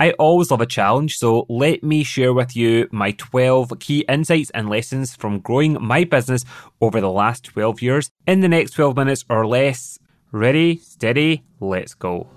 [0.00, 4.48] I always love a challenge, so let me share with you my 12 key insights
[4.54, 6.46] and lessons from growing my business
[6.80, 9.98] over the last 12 years in the next 12 minutes or less.
[10.32, 12.30] Ready, steady, let's go.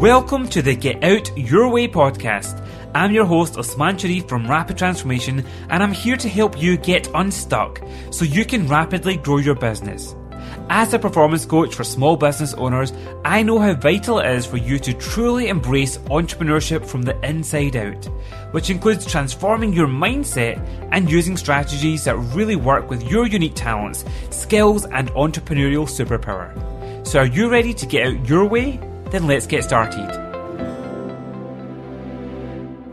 [0.00, 2.66] Welcome to the Get Out Your Way podcast.
[2.94, 7.10] I'm your host, Osman Sharif from Rapid Transformation, and I'm here to help you get
[7.14, 10.14] unstuck so you can rapidly grow your business.
[10.70, 12.92] As a performance coach for small business owners,
[13.24, 17.76] I know how vital it is for you to truly embrace entrepreneurship from the inside
[17.76, 18.04] out,
[18.52, 20.58] which includes transforming your mindset
[20.90, 26.52] and using strategies that really work with your unique talents, skills, and entrepreneurial superpower.
[27.06, 28.78] So, are you ready to get out your way?
[29.10, 30.31] Then let's get started.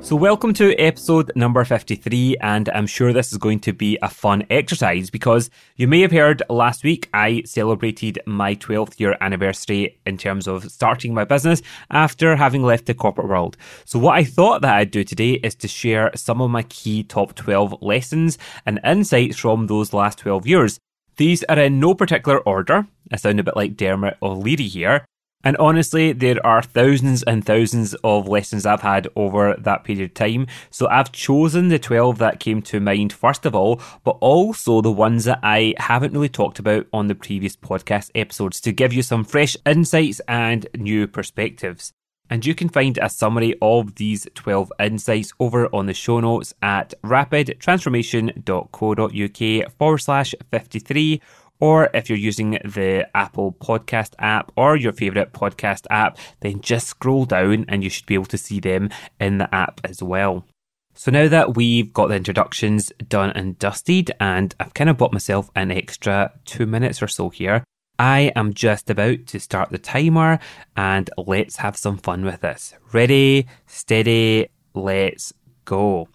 [0.09, 4.09] So, welcome to episode number 53, and I'm sure this is going to be a
[4.09, 9.99] fun exercise because you may have heard last week I celebrated my 12th year anniversary
[10.07, 13.55] in terms of starting my business after having left the corporate world.
[13.85, 17.03] So, what I thought that I'd do today is to share some of my key
[17.03, 20.79] top 12 lessons and insights from those last 12 years.
[21.17, 22.87] These are in no particular order.
[23.11, 25.05] I sound a bit like Dermot O'Leary here.
[25.43, 30.13] And honestly, there are thousands and thousands of lessons I've had over that period of
[30.13, 30.47] time.
[30.69, 34.91] So I've chosen the 12 that came to mind first of all, but also the
[34.91, 39.01] ones that I haven't really talked about on the previous podcast episodes to give you
[39.01, 41.93] some fresh insights and new perspectives.
[42.29, 46.53] And you can find a summary of these 12 insights over on the show notes
[46.61, 51.21] at rapidtransformation.co.uk forward slash 53
[51.59, 56.87] or if you're using the Apple Podcast app or your favorite podcast app, then just
[56.87, 60.45] scroll down and you should be able to see them in the app as well.
[60.93, 65.13] So now that we've got the introductions done and dusted, and I've kind of bought
[65.13, 67.63] myself an extra two minutes or so here,
[67.97, 70.39] I am just about to start the timer
[70.75, 72.73] and let's have some fun with this.
[72.93, 75.33] Ready, steady, let's
[75.65, 76.09] go.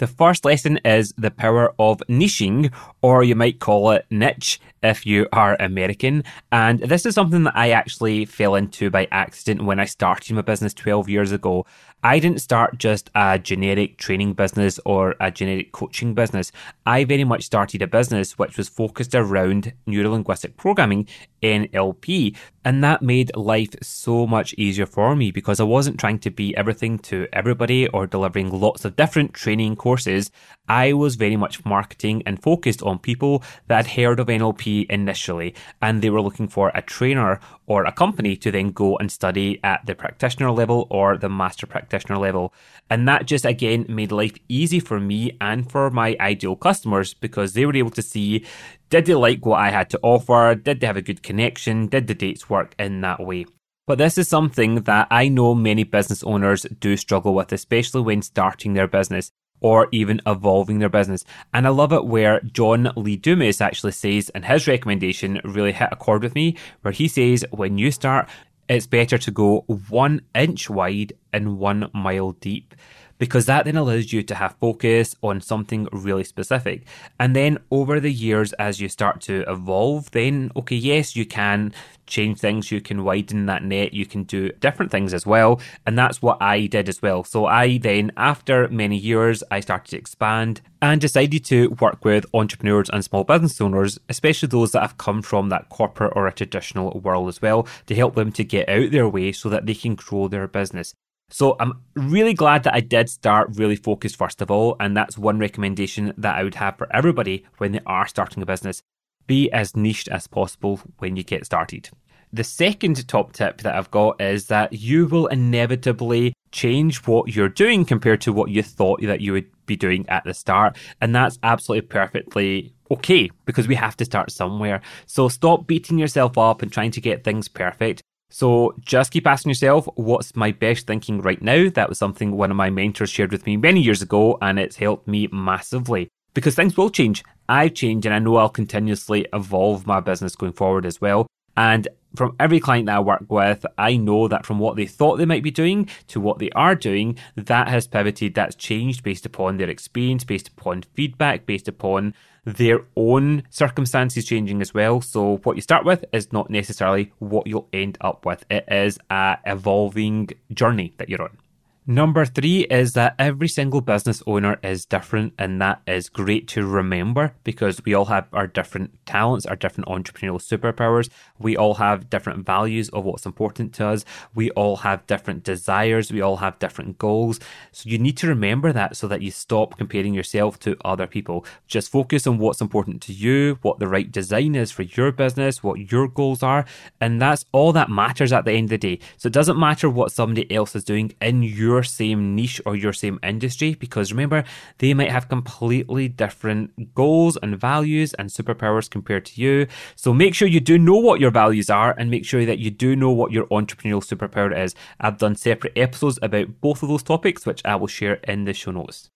[0.00, 5.06] The first lesson is the power of niching, or you might call it niche if
[5.06, 6.24] you are American.
[6.52, 10.42] And this is something that I actually fell into by accident when I started my
[10.42, 11.66] business 12 years ago.
[12.02, 16.50] I didn't start just a generic training business or a generic coaching business.
[16.86, 21.08] I very much started a business which was focused around neurolinguistic programming,
[21.42, 22.36] NLP.
[22.64, 26.56] And that made life so much easier for me because I wasn't trying to be
[26.56, 30.30] everything to everybody or delivering lots of different training courses.
[30.68, 35.54] I was very much marketing and focused on people that had heard of NLP initially
[35.80, 39.58] and they were looking for a trainer or a company to then go and study
[39.62, 42.52] at the practitioner level or the master practitioner level.
[42.88, 47.52] And that just again made life easy for me and for my ideal customers because
[47.52, 48.44] they were able to see
[48.90, 50.56] did they like what I had to offer?
[50.56, 51.86] Did they have a good connection?
[51.86, 53.46] Did the dates work in that way?
[53.86, 58.22] But this is something that I know many business owners do struggle with, especially when
[58.22, 61.24] starting their business or even evolving their business.
[61.52, 65.88] And I love it where John Lee Dumas actually says, and his recommendation really hit
[65.92, 68.28] a chord with me, where he says, when you start,
[68.68, 72.74] it's better to go one inch wide and one mile deep
[73.20, 76.86] because that then allows you to have focus on something really specific.
[77.20, 81.72] And then over the years, as you start to evolve, then, okay, yes, you can
[82.06, 85.60] change things, you can widen that net, you can do different things as well.
[85.86, 87.22] And that's what I did as well.
[87.22, 92.24] So I then, after many years, I started to expand and decided to work with
[92.32, 96.32] entrepreneurs and small business owners, especially those that have come from that corporate or a
[96.32, 99.74] traditional world as well, to help them to get out their way so that they
[99.74, 100.94] can grow their business.
[101.30, 105.16] So I'm really glad that I did start really focused first of all, and that's
[105.16, 108.82] one recommendation that I would have for everybody when they are starting a business.
[109.26, 111.88] Be as niched as possible when you get started.
[112.32, 117.48] The second top tip that I've got is that you will inevitably change what you're
[117.48, 120.76] doing compared to what you thought that you would be doing at the start.
[121.00, 124.80] And that's absolutely perfectly okay because we have to start somewhere.
[125.06, 128.02] So stop beating yourself up and trying to get things perfect.
[128.30, 131.68] So just keep asking yourself, what's my best thinking right now?
[131.68, 134.76] That was something one of my mentors shared with me many years ago, and it's
[134.76, 137.24] helped me massively because things will change.
[137.48, 141.26] I've changed, and I know I'll continuously evolve my business going forward as well.
[141.56, 145.16] And from every client that I work with, I know that from what they thought
[145.16, 149.26] they might be doing to what they are doing, that has pivoted, that's changed based
[149.26, 152.14] upon their experience, based upon feedback, based upon
[152.44, 155.00] their own circumstances changing as well.
[155.00, 158.44] So what you start with is not necessarily what you'll end up with.
[158.50, 161.36] It is a evolving journey that you're on.
[161.86, 166.66] Number three is that every single business owner is different, and that is great to
[166.66, 171.08] remember because we all have our different talents, our different entrepreneurial superpowers.
[171.38, 174.04] We all have different values of what's important to us.
[174.34, 176.12] We all have different desires.
[176.12, 177.40] We all have different goals.
[177.72, 181.46] So you need to remember that so that you stop comparing yourself to other people.
[181.66, 185.62] Just focus on what's important to you, what the right design is for your business,
[185.62, 186.66] what your goals are,
[187.00, 188.98] and that's all that matters at the end of the day.
[189.16, 192.74] So it doesn't matter what somebody else is doing in your your same niche or
[192.74, 194.42] your same industry because remember,
[194.78, 199.66] they might have completely different goals and values and superpowers compared to you.
[199.94, 202.70] So make sure you do know what your values are and make sure that you
[202.70, 204.74] do know what your entrepreneurial superpower is.
[205.00, 208.52] I've done separate episodes about both of those topics, which I will share in the
[208.52, 209.10] show notes.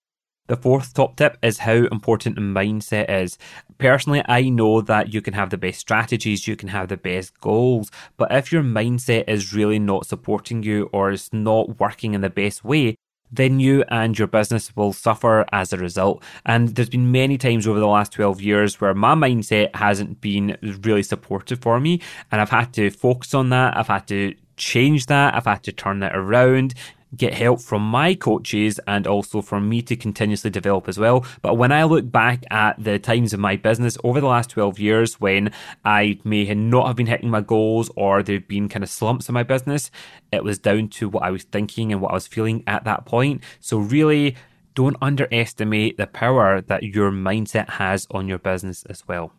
[0.47, 3.39] The fourth top tip is how important mindset is.
[3.79, 7.39] Personally, I know that you can have the best strategies, you can have the best
[7.41, 12.21] goals, but if your mindset is really not supporting you or is not working in
[12.21, 12.95] the best way,
[13.31, 16.23] then you and your business will suffer as a result.
[16.45, 20.57] And there's been many times over the last 12 years where my mindset hasn't been
[20.83, 22.01] really supportive for me,
[22.31, 23.75] and I've had to focus on that.
[23.75, 25.33] I've had to change that.
[25.33, 26.75] I've had to turn that around
[27.15, 31.25] get help from my coaches and also from me to continuously develop as well.
[31.41, 34.79] But when I look back at the times of my business over the last 12
[34.79, 35.51] years when
[35.83, 39.33] I may not have been hitting my goals or there've been kind of slumps in
[39.33, 39.91] my business,
[40.31, 43.05] it was down to what I was thinking and what I was feeling at that
[43.05, 43.43] point.
[43.59, 44.35] So really
[44.73, 49.31] don't underestimate the power that your mindset has on your business as well.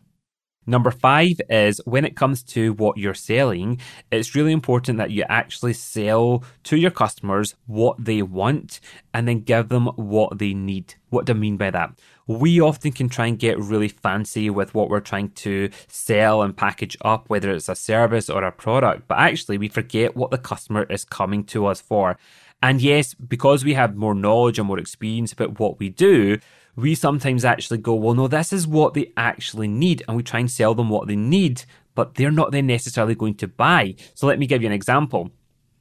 [0.69, 3.79] Number five is when it comes to what you're selling,
[4.11, 8.81] it's really important that you actually sell to your customers what they want
[9.13, 10.95] and then give them what they need.
[11.09, 11.97] What do I mean by that?
[12.27, 16.55] We often can try and get really fancy with what we're trying to sell and
[16.55, 20.37] package up, whether it's a service or a product, but actually we forget what the
[20.37, 22.17] customer is coming to us for.
[22.61, 26.39] And yes, because we have more knowledge and more experience about what we do,
[26.77, 30.03] we sometimes actually go, well, no, this is what they actually need.
[30.07, 31.63] And we try and sell them what they need,
[31.95, 33.95] but they're not then necessarily going to buy.
[34.13, 35.31] So let me give you an example.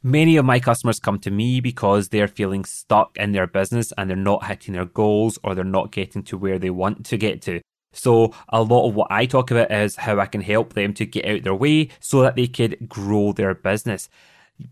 [0.02, 4.08] Many of my customers come to me because they're feeling stuck in their business and
[4.08, 7.42] they're not hitting their goals or they're not getting to where they want to get
[7.42, 7.60] to.
[7.92, 11.04] So a lot of what I talk about is how I can help them to
[11.04, 14.08] get out their way so that they could grow their business.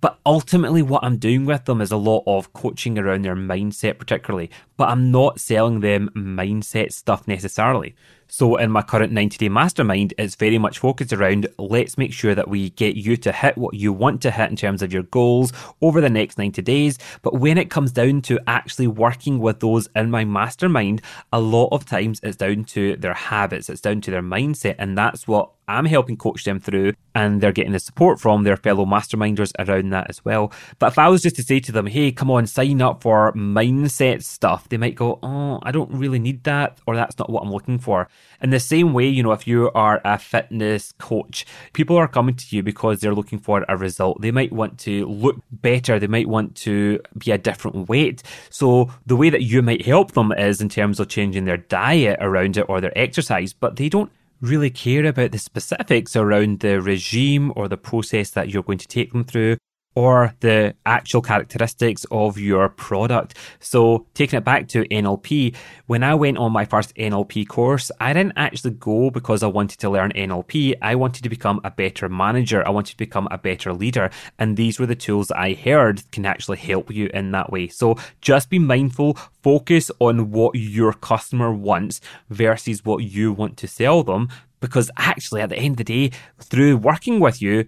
[0.00, 3.98] But ultimately, what I'm doing with them is a lot of coaching around their mindset,
[3.98, 4.50] particularly.
[4.76, 7.94] But I'm not selling them mindset stuff necessarily.
[8.28, 12.34] So, in my current 90 day mastermind, it's very much focused around let's make sure
[12.34, 15.02] that we get you to hit what you want to hit in terms of your
[15.04, 16.98] goals over the next 90 days.
[17.22, 21.68] But when it comes down to actually working with those in my mastermind, a lot
[21.72, 24.76] of times it's down to their habits, it's down to their mindset.
[24.78, 28.56] And that's what I'm helping coach them through, and they're getting the support from their
[28.56, 30.52] fellow masterminders around that as well.
[30.78, 33.32] But if I was just to say to them, hey, come on, sign up for
[33.32, 37.42] mindset stuff, they might go, oh, I don't really need that, or that's not what
[37.42, 38.08] I'm looking for.
[38.42, 42.34] In the same way, you know, if you are a fitness coach, people are coming
[42.34, 44.20] to you because they're looking for a result.
[44.20, 48.22] They might want to look better, they might want to be a different weight.
[48.50, 52.18] So the way that you might help them is in terms of changing their diet
[52.20, 56.80] around it or their exercise, but they don't really care about the specifics around the
[56.80, 59.56] regime or the process that you're going to take them through
[59.94, 63.36] or the actual characteristics of your product.
[63.60, 65.54] So, taking it back to NLP,
[65.86, 69.78] when I went on my first NLP course, I didn't actually go because I wanted
[69.80, 70.74] to learn NLP.
[70.82, 72.66] I wanted to become a better manager.
[72.66, 74.10] I wanted to become a better leader.
[74.38, 77.68] And these were the tools I heard can actually help you in that way.
[77.68, 83.68] So, just be mindful, focus on what your customer wants versus what you want to
[83.68, 84.28] sell them
[84.60, 86.10] because actually at the end of the day
[86.40, 87.66] through working with you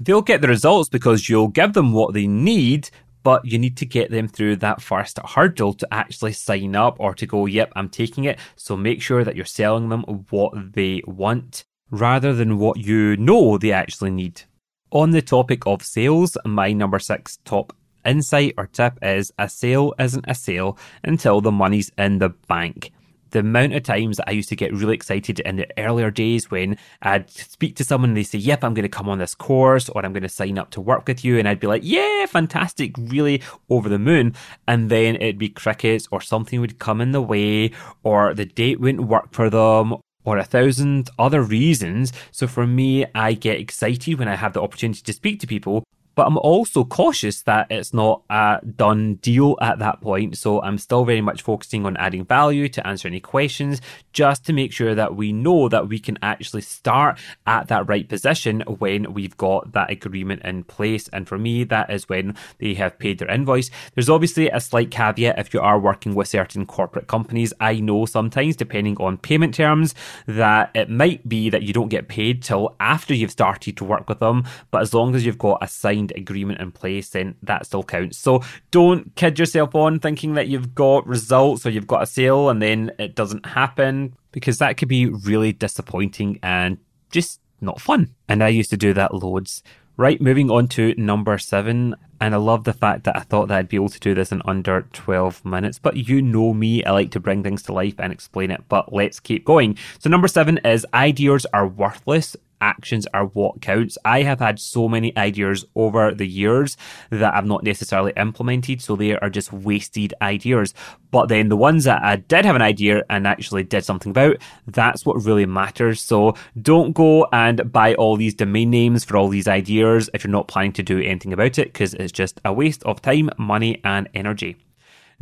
[0.00, 2.88] They'll get the results because you'll give them what they need,
[3.22, 7.14] but you need to get them through that first hurdle to actually sign up or
[7.14, 8.38] to go, yep, I'm taking it.
[8.56, 13.58] So make sure that you're selling them what they want rather than what you know
[13.58, 14.42] they actually need.
[14.90, 17.76] On the topic of sales, my number six top
[18.06, 22.90] insight or tip is a sale isn't a sale until the money's in the bank
[23.30, 26.50] the amount of times that I used to get really excited in the earlier days
[26.50, 29.34] when I'd speak to someone and they say, Yep, I'm going to come on this
[29.34, 31.38] course or I'm going to sign up to work with you.
[31.38, 34.34] And I'd be like, Yeah, fantastic, really over the moon.
[34.66, 37.72] And then it'd be crickets or something would come in the way
[38.02, 42.12] or the date wouldn't work for them or a thousand other reasons.
[42.30, 45.84] So for me, I get excited when I have the opportunity to speak to people
[46.14, 50.36] But I'm also cautious that it's not a done deal at that point.
[50.36, 53.80] So I'm still very much focusing on adding value to answer any questions,
[54.12, 58.08] just to make sure that we know that we can actually start at that right
[58.08, 61.08] position when we've got that agreement in place.
[61.08, 63.70] And for me, that is when they have paid their invoice.
[63.94, 67.52] There's obviously a slight caveat if you are working with certain corporate companies.
[67.60, 69.94] I know sometimes, depending on payment terms,
[70.26, 74.08] that it might be that you don't get paid till after you've started to work
[74.08, 74.44] with them.
[74.70, 75.68] But as long as you've got a
[76.00, 78.18] signed agreement in place, then that still counts.
[78.18, 82.48] So don't kid yourself on thinking that you've got results or you've got a sale
[82.48, 86.78] and then it doesn't happen because that could be really disappointing and
[87.10, 88.14] just not fun.
[88.28, 89.62] And I used to do that loads.
[89.96, 91.94] Right, moving on to number seven.
[92.22, 94.32] And I love the fact that I thought that I'd be able to do this
[94.32, 95.78] in under 12 minutes.
[95.78, 98.62] But you know me, I like to bring things to life and explain it.
[98.68, 99.76] But let's keep going.
[99.98, 103.96] So, number seven is ideas are worthless actions are what counts.
[104.04, 106.76] I have had so many ideas over the years
[107.10, 110.74] that I've not necessarily implemented, so they are just wasted ideas.
[111.10, 114.36] But then the ones that I did have an idea and actually did something about,
[114.66, 116.00] that's what really matters.
[116.00, 120.30] So don't go and buy all these domain names for all these ideas if you're
[120.30, 123.80] not planning to do anything about it, because it's just a waste of time, money,
[123.84, 124.56] and energy.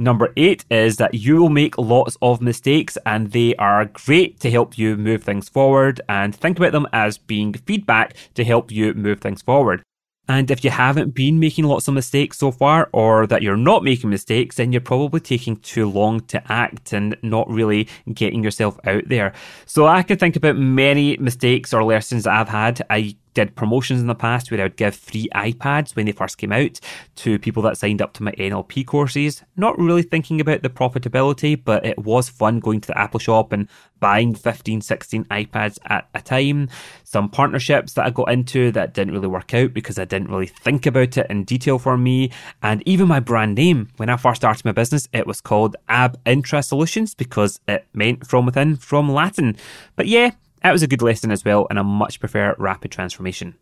[0.01, 4.51] Number eight is that you will make lots of mistakes and they are great to
[4.51, 8.95] help you move things forward and think about them as being feedback to help you
[8.95, 9.83] move things forward.
[10.29, 13.83] And if you haven't been making lots of mistakes so far, or that you're not
[13.83, 18.79] making mistakes, then you're probably taking too long to act and not really getting yourself
[18.85, 19.33] out there.
[19.65, 22.87] So I can think about many mistakes or lessons that I've had.
[22.91, 26.39] I did promotions in the past where I would give free iPads when they first
[26.39, 26.81] came out
[27.17, 29.43] to people that signed up to my NLP courses.
[29.57, 33.53] Not really thinking about the profitability, but it was fun going to the Apple shop
[33.53, 33.69] and
[34.01, 36.69] buying 15, 16 iPads at a time.
[37.05, 40.47] Some partnerships that I got into that didn't really work out because I didn't really
[40.47, 42.31] think about it in detail for me.
[42.63, 46.19] And even my brand name, when I first started my business, it was called Ab
[46.27, 49.57] Intra Solutions because it meant from within from Latin.
[49.97, 50.33] But yeah,
[50.63, 53.57] that was a good lesson as well, and I much prefer rapid transformation.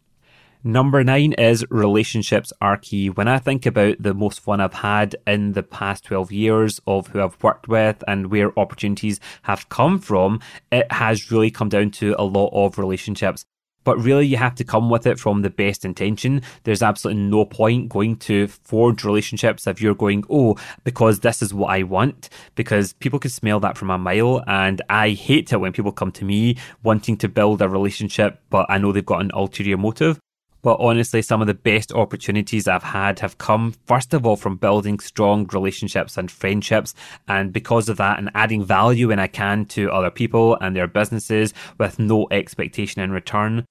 [0.65, 3.09] Number nine is relationships are key.
[3.09, 7.09] When I think about the most fun I've had in the past 12 years of
[7.09, 10.41] who I've worked with and where opportunities have come from,
[10.73, 13.45] it has really come down to a lot of relationships
[13.87, 16.43] but really you have to come with it from the best intention.
[16.65, 21.55] There's absolutely no point going to forge relationships if you're going, oh, because this is
[21.55, 24.43] what I want, because people can smell that from a mile.
[24.49, 28.67] And I hate it when people come to me wanting to build a relationship, but
[28.69, 30.19] I know they've got an ulterior motive.
[30.63, 34.57] But honestly, some of the best opportunities I've had have come, first of all, from
[34.57, 36.93] building strong relationships and friendships.
[37.29, 40.89] And because of that, and adding value when I can to other people and their
[40.89, 43.65] businesses with no expectation in return.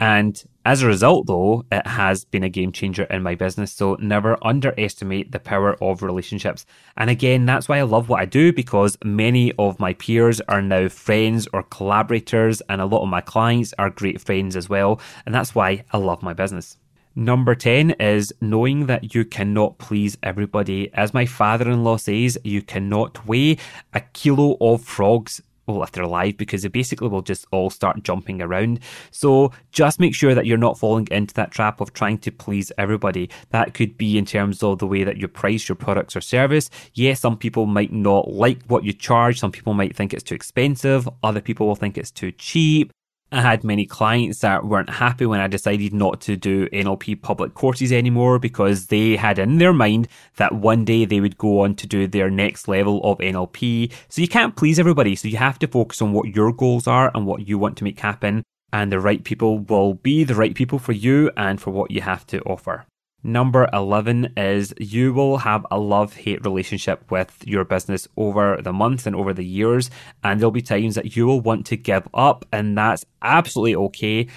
[0.00, 3.72] And as a result, though, it has been a game changer in my business.
[3.72, 6.64] So never underestimate the power of relationships.
[6.96, 10.62] And again, that's why I love what I do because many of my peers are
[10.62, 15.00] now friends or collaborators, and a lot of my clients are great friends as well.
[15.26, 16.78] And that's why I love my business.
[17.16, 20.90] Number 10 is knowing that you cannot please everybody.
[20.94, 23.58] As my father in law says, you cannot weigh
[23.92, 28.02] a kilo of frogs well, if they're alive, because they basically will just all start
[28.02, 28.80] jumping around.
[29.10, 32.72] So just make sure that you're not falling into that trap of trying to please
[32.78, 33.30] everybody.
[33.50, 36.70] That could be in terms of the way that you price your products or service.
[36.94, 39.38] Yes, some people might not like what you charge.
[39.38, 41.08] Some people might think it's too expensive.
[41.22, 42.92] Other people will think it's too cheap.
[43.32, 47.54] I had many clients that weren't happy when I decided not to do NLP public
[47.54, 51.76] courses anymore because they had in their mind that one day they would go on
[51.76, 53.92] to do their next level of NLP.
[54.08, 55.14] So you can't please everybody.
[55.14, 57.84] So you have to focus on what your goals are and what you want to
[57.84, 58.42] make happen.
[58.72, 62.00] And the right people will be the right people for you and for what you
[62.00, 62.86] have to offer.
[63.22, 68.72] Number 11 is you will have a love hate relationship with your business over the
[68.72, 69.90] months and over the years.
[70.24, 74.28] And there'll be times that you will want to give up, and that's absolutely okay.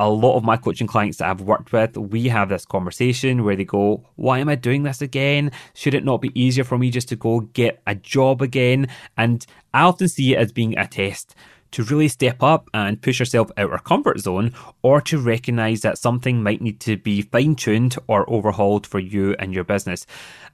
[0.00, 3.54] A lot of my coaching clients that I've worked with, we have this conversation where
[3.54, 5.52] they go, Why am I doing this again?
[5.74, 8.88] Should it not be easier for me just to go get a job again?
[9.16, 11.36] And I often see it as being a test
[11.72, 15.98] to really step up and push yourself out of comfort zone or to recognize that
[15.98, 20.06] something might need to be fine tuned or overhauled for you and your business.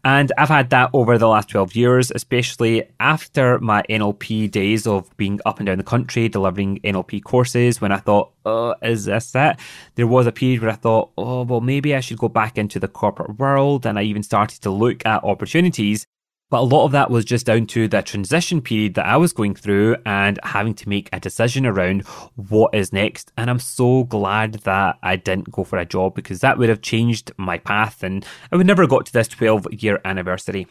[0.04, 5.14] And I've had that over the last 12 years, especially after my NLP days of
[5.16, 9.34] being up and down the country delivering NLP courses when I thought, oh, is this
[9.34, 9.56] it?
[9.96, 12.78] There was a period where I thought, oh, well, maybe I should go back into
[12.78, 13.86] the corporate world.
[13.86, 16.06] And I even started to look at opportunities
[16.50, 19.34] But a lot of that was just down to the transition period that I was
[19.34, 23.32] going through and having to make a decision around what is next.
[23.36, 26.80] And I'm so glad that I didn't go for a job because that would have
[26.80, 30.66] changed my path and I would never got to this 12 year anniversary.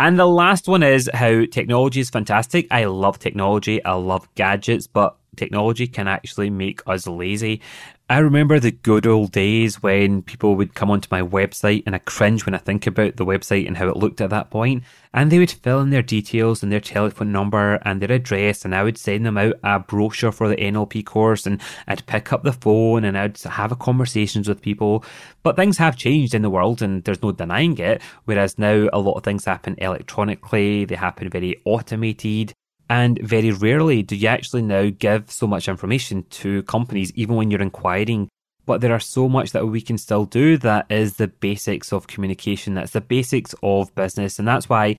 [0.00, 2.66] And the last one is how technology is fantastic.
[2.72, 3.84] I love technology.
[3.84, 7.60] I love gadgets, but technology can actually make us lazy.
[8.12, 11.98] I remember the good old days when people would come onto my website and I
[11.98, 14.84] cringe when I think about the website and how it looked at that point.
[15.14, 18.74] And they would fill in their details and their telephone number and their address and
[18.74, 22.42] I would send them out a brochure for the NLP course and I'd pick up
[22.42, 25.06] the phone and I'd have conversations with people.
[25.42, 28.02] But things have changed in the world and there's no denying it.
[28.26, 32.52] Whereas now a lot of things happen electronically, they happen very automated.
[32.92, 37.50] And very rarely do you actually now give so much information to companies, even when
[37.50, 38.28] you're inquiring.
[38.66, 42.06] But there are so much that we can still do that is the basics of
[42.06, 42.74] communication.
[42.74, 44.38] That's the basics of business.
[44.38, 44.96] And that's why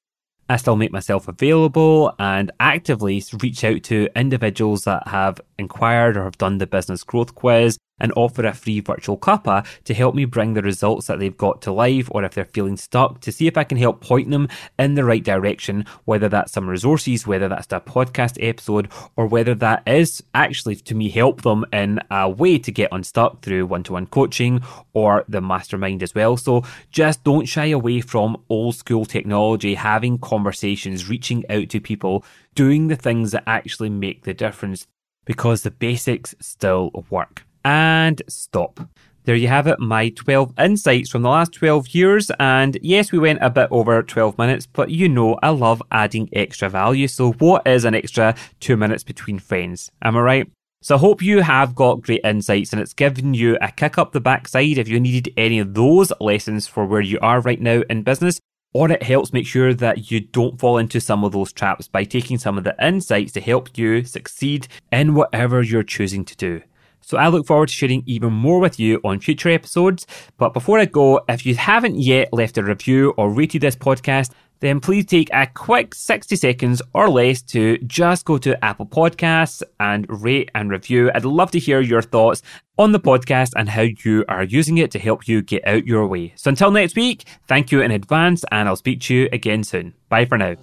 [0.49, 6.23] I still make myself available and actively reach out to individuals that have inquired or
[6.23, 10.25] have done the business growth quiz and offer a free virtual cuppa to help me
[10.25, 13.47] bring the results that they've got to life or if they're feeling stuck to see
[13.47, 17.47] if I can help point them in the right direction, whether that's some resources, whether
[17.47, 22.29] that's a podcast episode, or whether that is actually to me help them in a
[22.29, 26.35] way to get unstuck through one to one coaching or the mastermind as well.
[26.35, 32.25] So just don't shy away from old school technology, having conversations, reaching out to people,
[32.53, 34.87] doing the things that actually make the difference
[35.25, 38.79] because the basics still work and stop.
[39.25, 42.29] There you have it, my 12 insights from the last 12 years.
[42.39, 46.27] And yes, we went a bit over 12 minutes, but you know, I love adding
[46.33, 47.07] extra value.
[47.07, 49.89] So, what is an extra two minutes between friends?
[50.01, 50.51] Am I right?
[50.81, 54.11] So, I hope you have got great insights and it's given you a kick up
[54.11, 57.81] the backside if you needed any of those lessons for where you are right now
[57.89, 58.41] in business.
[58.73, 62.03] Or it helps make sure that you don't fall into some of those traps by
[62.03, 66.61] taking some of the insights to help you succeed in whatever you're choosing to do.
[67.03, 70.07] So I look forward to sharing even more with you on future episodes.
[70.37, 74.31] But before I go, if you haven't yet left a review or rated this podcast,
[74.63, 79.61] then please take a quick 60 seconds or less to just go to Apple Podcasts
[79.81, 81.11] and rate and review.
[81.13, 82.41] I'd love to hear your thoughts
[82.77, 86.07] on the podcast and how you are using it to help you get out your
[86.07, 86.31] way.
[86.37, 89.95] So until next week, thank you in advance and I'll speak to you again soon.
[90.07, 90.55] Bye for now.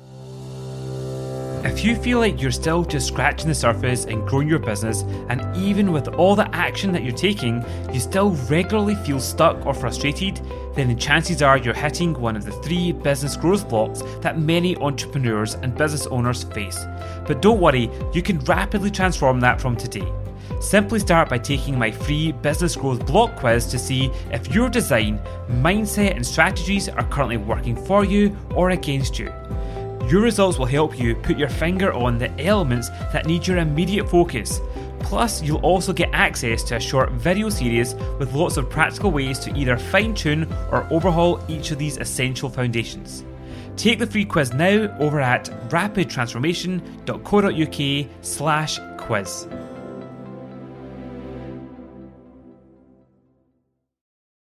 [1.63, 5.45] If you feel like you're still just scratching the surface and growing your business, and
[5.55, 7.63] even with all the action that you're taking,
[7.93, 10.41] you still regularly feel stuck or frustrated,
[10.75, 14.75] then the chances are you're hitting one of the three business growth blocks that many
[14.79, 16.83] entrepreneurs and business owners face.
[17.27, 20.11] But don't worry, you can rapidly transform that from today.
[20.63, 25.21] Simply start by taking my free business growth block quiz to see if your design,
[25.49, 29.31] mindset, and strategies are currently working for you or against you.
[30.09, 34.09] Your results will help you put your finger on the elements that need your immediate
[34.09, 34.61] focus.
[35.01, 39.39] Plus, you'll also get access to a short video series with lots of practical ways
[39.41, 43.25] to either fine tune or overhaul each of these essential foundations.
[43.77, 49.47] Take the free quiz now over at rapidtransformation.co.uk slash quiz.